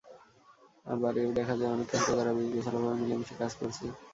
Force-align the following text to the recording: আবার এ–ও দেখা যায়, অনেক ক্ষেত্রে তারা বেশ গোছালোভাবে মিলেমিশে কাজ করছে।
আবার 0.85 1.13
এ–ও 1.17 1.31
দেখা 1.39 1.55
যায়, 1.55 1.71
অনেক 1.71 1.87
ক্ষেত্রে 1.89 2.13
তারা 2.17 2.31
বেশ 2.37 2.47
গোছালোভাবে 2.55 2.97
মিলেমিশে 3.01 3.35
কাজ 3.41 3.51
করছে। 3.59 3.85